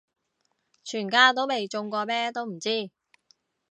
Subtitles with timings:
[0.83, 2.89] 全家都未中過咩都唔知